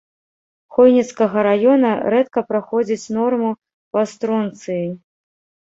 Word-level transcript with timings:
Хойніцкага 0.77 1.43
раёна 1.47 1.91
рэдка 2.15 2.45
праходзіць 2.49 3.07
норму 3.21 3.53
па 3.93 4.07
стронцыі. 4.15 4.85